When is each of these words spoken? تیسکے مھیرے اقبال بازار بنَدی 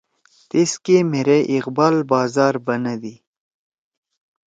تیسکے 0.49 0.97
مھیرے 1.11 1.37
اقبال 1.55 1.95
بازار 2.11 2.53
بنَدی 2.65 3.15